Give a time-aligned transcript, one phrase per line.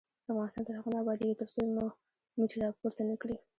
[0.31, 1.85] افغانستان تر هغو نه ابادیږي، ترڅو مو
[2.37, 3.35] مټې راپورته نه کړي.